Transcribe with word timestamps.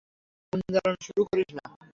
আগুন 0.53 0.61
জ্বালানো 0.73 0.99
শুরু 1.07 1.21
করিস 1.29 1.49
না। 1.57 1.65